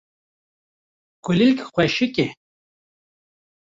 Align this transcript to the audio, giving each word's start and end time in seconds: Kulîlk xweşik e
Kulîlk 1.23 1.59
xweşik 1.73 2.15
e 2.25 2.27